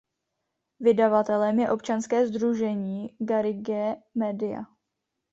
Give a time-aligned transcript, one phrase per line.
[0.79, 4.63] Vydavatelem je občanské sdružení Garrigue Media.